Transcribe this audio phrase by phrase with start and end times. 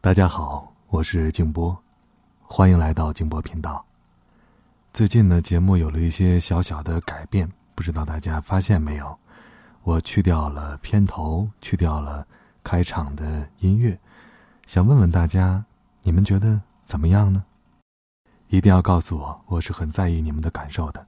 [0.00, 1.76] 大家好，我是静波，
[2.42, 3.84] 欢迎来到静波频道。
[4.92, 9.18] 最近呢，节目有了一些小小的改变，不知道大家发现没有？
[9.82, 12.24] 我去掉了片头，去掉了
[12.62, 13.98] 开场的音乐，
[14.68, 15.64] 想问问大家，
[16.02, 17.44] 你们觉得怎么样呢？
[18.46, 21.04] 一定要告诉我，我是很在意你们的感受的。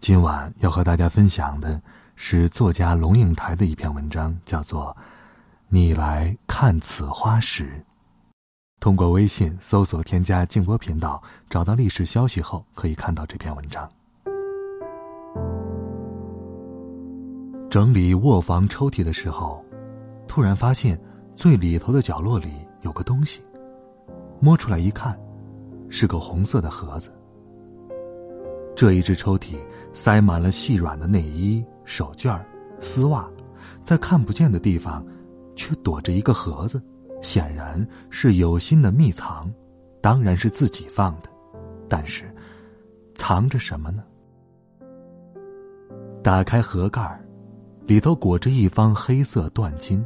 [0.00, 1.82] 今晚要和大家分享的
[2.16, 4.96] 是作家龙应台的一篇文章，叫做。
[5.72, 7.80] 你来看此花时，
[8.80, 13.88] 通过微信搜索添加静波频道，找到历史消息后可以看到这篇文章。
[17.70, 19.64] 整理卧房抽屉的时候，
[20.26, 21.00] 突然发现
[21.36, 23.40] 最里头的角落里有个东西，
[24.40, 25.16] 摸出来一看，
[25.88, 27.12] 是个红色的盒子。
[28.74, 29.56] 这一只抽屉
[29.92, 32.40] 塞满了细软的内衣、手绢、
[32.80, 33.24] 丝袜，
[33.84, 35.06] 在看不见的地方。
[35.60, 36.82] 却躲着一个盒子，
[37.20, 39.52] 显然是有心的密藏，
[40.00, 41.28] 当然是自己放的，
[41.86, 42.34] 但是
[43.14, 44.02] 藏着什么呢？
[46.22, 47.20] 打开盒盖
[47.84, 50.02] 里头裹着一方黑色缎巾，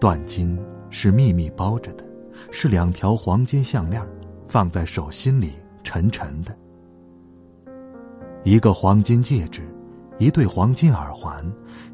[0.00, 0.58] 缎巾
[0.90, 2.04] 是秘密包着的，
[2.50, 4.04] 是两条黄金项链，
[4.48, 5.52] 放在手心里
[5.84, 6.52] 沉沉的，
[8.42, 9.62] 一个黄金戒指，
[10.18, 11.40] 一对黄金耳环，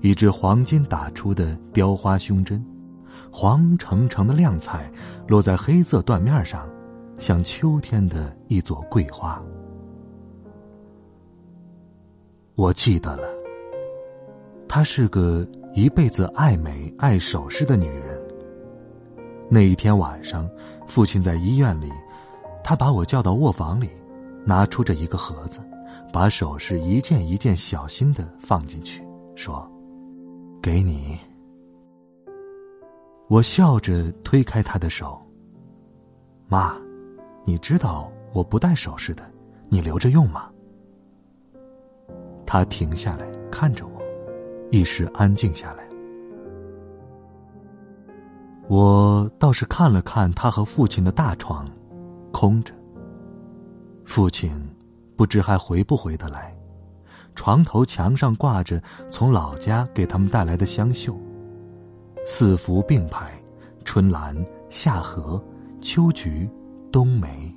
[0.01, 2.65] 一只黄金打出的雕花胸针。
[3.31, 4.91] 黄澄澄的亮彩
[5.27, 6.69] 落在黑色缎面上，
[7.19, 9.43] 像秋天的一朵桂花。
[12.55, 13.29] 我记得了，
[14.69, 18.21] 她是个一辈子爱美爱首饰的女人。
[19.49, 20.49] 那一天晚上，
[20.87, 21.91] 父亲在医院里，
[22.65, 23.89] 他把我叫到卧房里，
[24.45, 25.61] 拿出这一个盒子，
[26.13, 29.03] 把首饰一件一件小心的放进去，
[29.37, 29.71] 说
[30.61, 31.19] ：“给你。”
[33.29, 35.21] 我笑着推开他的手。
[36.49, 36.75] 妈，
[37.45, 39.23] 你知道我不戴首饰的，
[39.69, 40.51] 你留着用吗？
[42.47, 44.01] 他停下来看着我，
[44.71, 45.87] 一时安静下来。
[48.67, 51.71] 我倒是看了看他和父亲的大床，
[52.33, 52.73] 空着。
[54.07, 54.51] 父亲
[55.17, 56.55] 不知还回不回得来。
[57.35, 61.15] 床头墙上挂着从老家给他们带来的香绣。
[62.31, 63.33] 四幅并排，
[63.87, 64.37] 春兰、
[64.69, 65.43] 夏荷、
[65.81, 66.47] 秋菊、
[66.93, 67.51] 冬梅，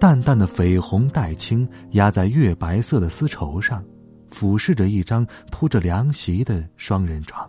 [0.00, 3.84] 淡淡的绯红带青压在月白色的丝绸上，
[4.28, 7.48] 俯视着一张铺着凉席的双人床。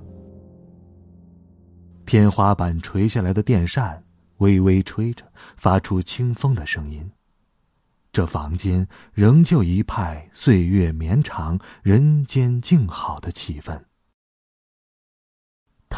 [2.05, 4.01] 天花板垂下来的电扇
[4.37, 5.25] 微微吹着，
[5.55, 7.03] 发出清风的声音。
[8.11, 13.75] 这房间仍旧一派岁月绵长、人间静好的气氛。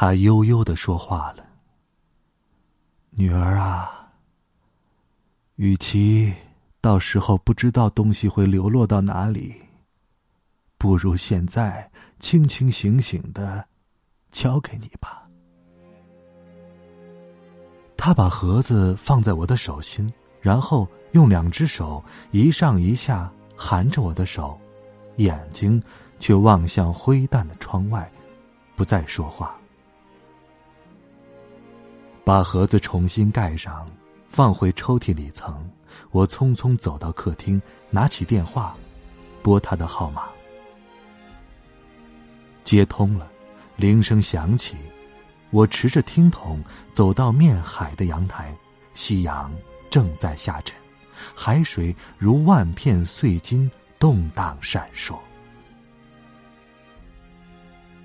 [0.01, 1.45] 他悠悠的说话了
[3.11, 4.07] ：“女儿啊，
[5.57, 6.33] 与其
[6.79, 9.53] 到时候不知道东西会流落到哪里，
[10.77, 13.65] 不如现在清清醒醒的
[14.31, 15.27] 交给你吧。”
[17.97, 20.09] 他把盒子放在我的手心，
[20.39, 22.01] 然后用两只手
[22.31, 24.57] 一上一下含着我的手，
[25.17, 25.83] 眼睛
[26.21, 28.09] 却望向灰淡的窗外，
[28.77, 29.58] 不再说话。
[32.29, 33.89] 把盒子重新盖上，
[34.29, 35.67] 放回抽屉里层。
[36.11, 37.59] 我匆匆走到客厅，
[37.89, 38.75] 拿起电话，
[39.41, 40.27] 拨他的号码。
[42.63, 43.27] 接通了，
[43.77, 44.77] 铃声响起，
[45.49, 46.63] 我持着听筒
[46.93, 48.55] 走到面海的阳台，
[48.93, 49.51] 夕阳
[49.89, 50.77] 正在下沉，
[51.33, 55.17] 海水如万片碎金动荡闪烁，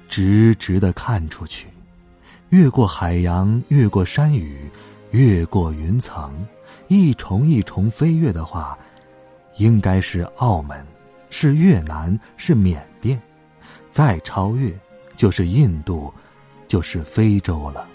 [0.08, 1.68] 直直的看出去。
[2.50, 4.70] 越过海洋，越过山雨，
[5.10, 6.32] 越过云层，
[6.88, 8.78] 一重一重飞跃的话，
[9.56, 10.84] 应该是澳门，
[11.30, 13.20] 是越南，是缅甸，
[13.90, 14.72] 再超越
[15.16, 16.12] 就是印度，
[16.68, 17.86] 就是非洲了。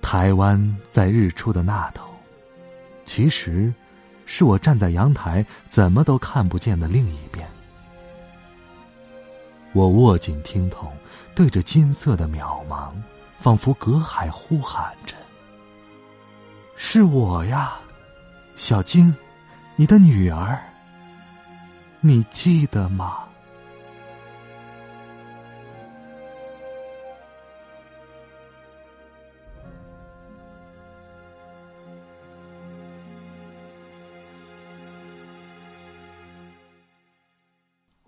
[0.00, 2.08] 台湾在日出的那头，
[3.04, 3.72] 其实，
[4.26, 7.46] 是我站在阳台怎么都看不见的另一边。
[9.72, 10.90] 我握紧听筒，
[11.34, 12.90] 对着金色的渺茫，
[13.38, 15.14] 仿佛隔海呼喊着
[16.74, 17.78] ：“是我呀，
[18.56, 19.14] 小晶，
[19.76, 20.58] 你的女儿。
[22.00, 23.24] 你记得吗？”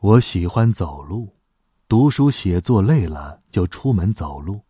[0.00, 1.39] 我喜欢走路。
[1.90, 4.60] 读书写作累了就出门走路，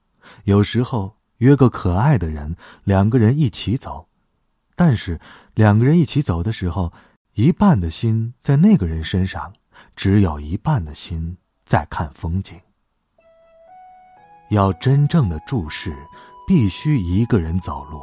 [0.44, 4.08] 有时候约个可爱的人，两个人一起走。
[4.74, 5.20] 但是
[5.52, 6.90] 两个人一起走的时候，
[7.34, 9.52] 一半的心在那个人身上，
[9.94, 11.36] 只有一半的心
[11.66, 12.58] 在看风景。
[14.48, 15.94] 要真正的注视，
[16.46, 18.00] 必须一个人走路，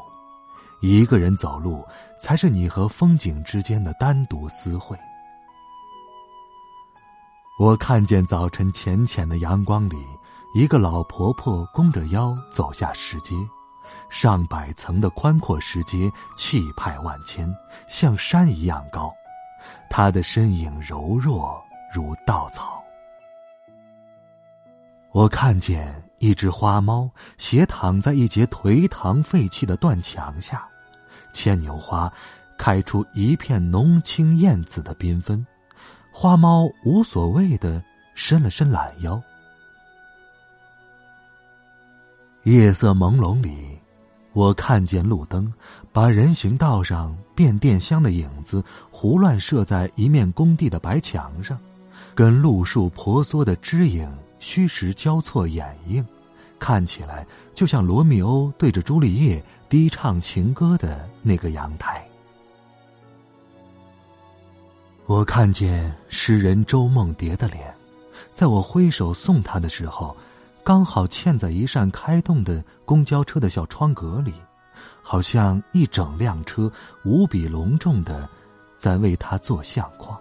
[0.80, 1.84] 一个人走路
[2.20, 4.96] 才是你和风景之间的单独私会。
[7.58, 9.98] 我看见早晨浅浅的阳光里，
[10.54, 13.36] 一个老婆婆弓着腰走下石阶，
[14.12, 17.52] 上百层的宽阔石阶气派万千，
[17.90, 19.12] 像山一样高。
[19.90, 21.60] 她的身影柔弱
[21.92, 22.80] 如稻草。
[25.12, 30.64] 我看见一只花猫斜躺在一截颓唐废弃的断墙下，
[31.34, 32.12] 牵牛花
[32.56, 35.44] 开出一片浓青艳紫的缤纷。
[36.20, 37.80] 花猫无所谓的
[38.16, 39.22] 伸了伸懒腰。
[42.42, 43.78] 夜色朦胧里，
[44.34, 45.54] 我看见路灯
[45.92, 51.56] 把人行道上变电箱的影子胡乱射在一面工地的白墙上，
[52.16, 56.04] 跟路树婆娑的枝影虚实交错掩映，
[56.58, 57.24] 看起来
[57.54, 62.04] 就像罗密欧对着朱丽叶低唱情歌的那个阳台。
[65.08, 67.74] 我看见诗人周梦蝶的脸，
[68.34, 70.14] 在我挥手送他的时候，
[70.66, 74.34] 刚好嵌在一扇开动的公交车的小窗格里，
[75.02, 76.70] 好像一整辆车
[77.06, 78.28] 无比隆重的
[78.78, 80.20] 在为他做相框。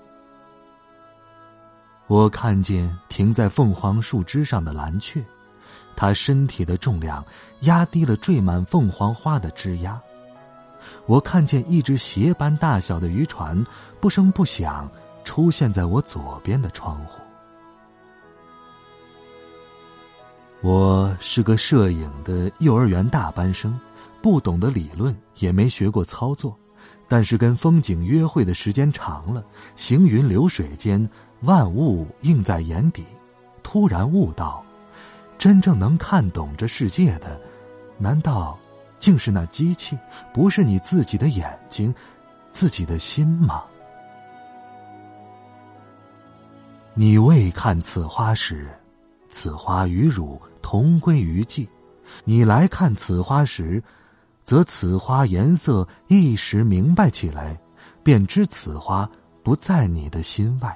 [2.06, 5.20] 我看见停在凤凰树枝上的蓝雀，
[5.96, 7.26] 它身体的重量
[7.62, 10.00] 压低了缀满凤凰花的枝桠。
[11.06, 13.64] 我看见一只鞋般大小的渔船，
[14.00, 14.90] 不声不响
[15.24, 17.20] 出现在我左边的窗户。
[20.62, 23.78] 我是个摄影的幼儿园大班生，
[24.22, 26.58] 不懂得理论，也没学过操作，
[27.06, 29.44] 但是跟风景约会的时间长了，
[29.76, 31.08] 行云流水间，
[31.42, 33.04] 万物映在眼底，
[33.62, 34.64] 突然悟到，
[35.38, 37.40] 真正能看懂这世界的，
[37.98, 38.58] 难道？
[38.98, 39.98] 竟是那机器，
[40.32, 41.94] 不是你自己的眼睛，
[42.50, 43.64] 自己的心吗？
[46.94, 48.68] 你未看此花时，
[49.28, 51.66] 此花与汝同归于尽；
[52.24, 53.82] 你来看此花时，
[54.44, 57.58] 则此花颜色一时明白起来，
[58.02, 59.08] 便知此花
[59.42, 60.74] 不在你的心外。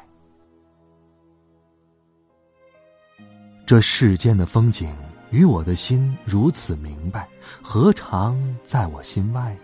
[3.64, 4.94] 这世间的风景。
[5.30, 7.28] 与我的心如此明白，
[7.62, 9.60] 何尝在我心外呢？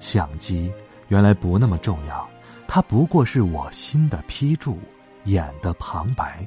[0.00, 0.72] 相机
[1.08, 2.28] 原来不那么重要，
[2.66, 4.78] 它不过是我心的批注，
[5.24, 6.46] 眼的旁白。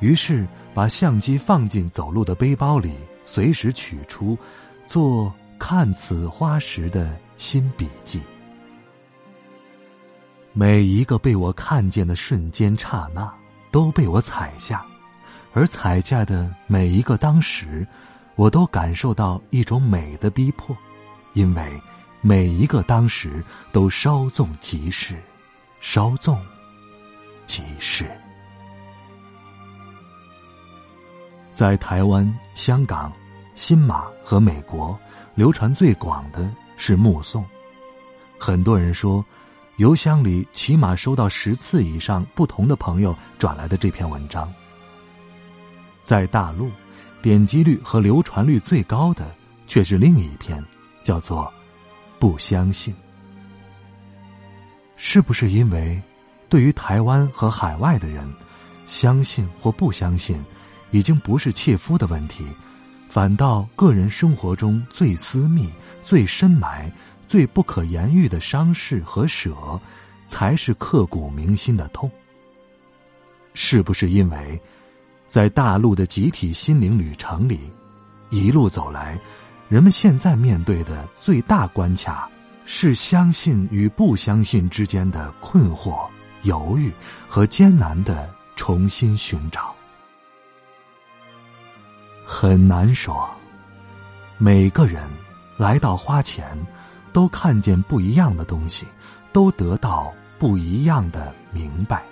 [0.00, 2.92] 于是把相机放进走路的背包里，
[3.24, 4.36] 随时取出，
[4.86, 8.20] 做看此花时的新笔记。
[10.52, 13.32] 每一个被我看见的瞬间刹那，
[13.70, 14.84] 都被我采下。
[15.54, 17.86] 而采价的每一个当时，
[18.36, 20.76] 我都感受到一种美的逼迫，
[21.34, 21.80] 因为
[22.22, 25.16] 每一个当时都稍纵即逝，
[25.80, 26.40] 稍纵
[27.44, 28.10] 即逝。
[31.52, 33.12] 在台湾、香港、
[33.54, 34.98] 新马和美国，
[35.34, 37.44] 流传最广的是目送。
[38.38, 39.22] 很多人说，
[39.76, 44.50] 邮箱里起码收到十次以上不同的朋友转来的这篇文章。
[46.02, 46.70] 在大陆，
[47.20, 49.34] 点击率和流传率最高的
[49.66, 50.62] 却是另一篇，
[51.02, 51.44] 叫做
[52.18, 52.92] 《不相信》。
[54.96, 56.00] 是不是因为，
[56.48, 58.30] 对于台湾和海外的人，
[58.86, 60.42] 相信或不相信，
[60.90, 62.46] 已经不是切肤的问题，
[63.08, 66.92] 反倒个人生活中最私密、最深埋、
[67.26, 69.80] 最不可言喻的伤势和舍，
[70.26, 72.10] 才是刻骨铭心的痛？
[73.54, 74.60] 是不是因为？
[75.32, 77.58] 在大陆的集体心灵旅程里，
[78.28, 79.18] 一路走来，
[79.66, 82.28] 人们现在面对的最大关卡
[82.66, 86.06] 是相信与不相信之间的困惑、
[86.42, 86.92] 犹豫
[87.30, 89.74] 和艰难的重新寻找。
[92.26, 93.26] 很难说，
[94.36, 95.02] 每个人
[95.56, 96.46] 来到花前，
[97.10, 98.84] 都看见不一样的东西，
[99.32, 102.11] 都得到不一样的明白。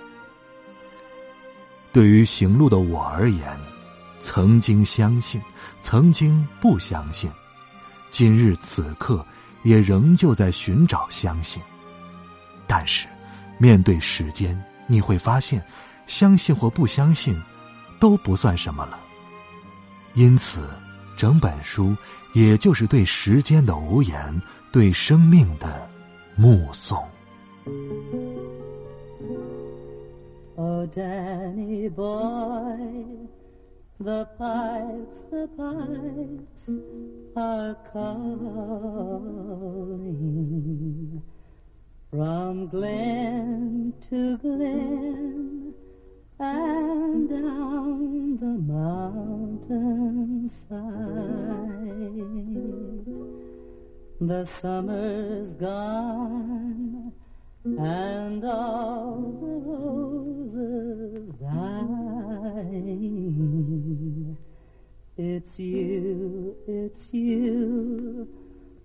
[1.93, 3.57] 对于行路的我而言，
[4.21, 5.41] 曾经相信，
[5.81, 7.31] 曾经不相信，
[8.11, 9.25] 今日此刻
[9.63, 11.61] 也仍旧在寻找相信。
[12.67, 13.09] 但是，
[13.59, 14.57] 面对时间，
[14.87, 15.61] 你会发现，
[16.07, 17.41] 相信或不相信，
[17.99, 18.99] 都不算什么了。
[20.15, 20.69] 因此，
[21.17, 21.97] 整本书
[22.33, 25.91] 也就是对时间的无言，对生命的
[26.37, 27.03] 目送。
[30.63, 32.77] Oh, Danny boy,
[33.99, 36.69] the pipes, the pipes
[37.35, 38.93] are calling
[42.11, 45.73] from glen to glen
[46.39, 49.71] and down the mountainside.
[54.21, 57.13] The summer's gone
[57.65, 60.20] and all the roses
[65.17, 68.27] It's you, it's you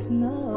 [0.07, 0.52] snow.